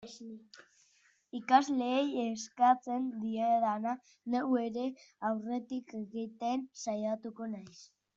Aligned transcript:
Ikasleei 1.39 2.07
eskatzen 2.21 3.05
diedana, 3.25 3.93
neu 4.35 4.49
ere 4.63 4.87
aurretik 5.29 5.95
egiten 6.01 6.65
saiatuko 6.85 7.51
naiz. 7.53 7.77